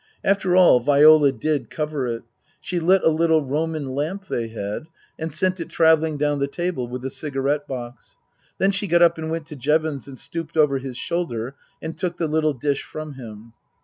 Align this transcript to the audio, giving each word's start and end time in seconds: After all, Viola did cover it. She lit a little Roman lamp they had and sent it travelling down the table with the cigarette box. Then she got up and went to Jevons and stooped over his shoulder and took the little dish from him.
After 0.23 0.55
all, 0.55 0.79
Viola 0.79 1.31
did 1.31 1.69
cover 1.69 2.07
it. 2.07 2.23
She 2.59 2.79
lit 2.79 3.03
a 3.03 3.09
little 3.11 3.45
Roman 3.45 3.93
lamp 3.93 4.25
they 4.27 4.47
had 4.47 4.87
and 5.19 5.31
sent 5.31 5.59
it 5.59 5.69
travelling 5.69 6.17
down 6.17 6.39
the 6.39 6.47
table 6.47 6.87
with 6.87 7.03
the 7.03 7.11
cigarette 7.11 7.67
box. 7.67 8.17
Then 8.57 8.71
she 8.71 8.87
got 8.87 9.03
up 9.03 9.19
and 9.19 9.29
went 9.29 9.45
to 9.45 9.55
Jevons 9.55 10.07
and 10.07 10.17
stooped 10.17 10.57
over 10.57 10.79
his 10.79 10.97
shoulder 10.97 11.53
and 11.83 11.95
took 11.95 12.17
the 12.17 12.27
little 12.27 12.53
dish 12.55 12.81
from 12.81 13.13
him. 13.13 13.53